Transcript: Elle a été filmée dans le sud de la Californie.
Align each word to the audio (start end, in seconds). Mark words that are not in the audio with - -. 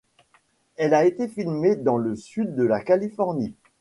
Elle 0.77 0.95
a 0.95 1.05
été 1.05 1.27
filmée 1.27 1.75
dans 1.75 1.97
le 1.99 2.15
sud 2.15 2.55
de 2.55 2.63
la 2.63 2.81
Californie. 2.81 3.53